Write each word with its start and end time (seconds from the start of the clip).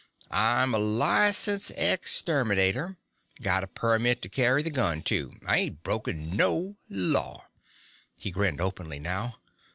"I'm 0.31 0.73
a 0.73 0.79
licensed 0.79 1.69
exterminator. 1.77 2.97
Got 3.39 3.63
a 3.63 3.67
permit 3.67 4.23
to 4.23 4.29
carry 4.29 4.63
the 4.63 4.71
gun, 4.71 5.03
too. 5.03 5.33
I 5.45 5.59
ain't 5.59 5.83
broken 5.83 6.35
no 6.35 6.77
law." 6.89 7.45
He 8.15 8.31
grinned 8.31 8.59
openly 8.61 8.97
now. 8.97 9.35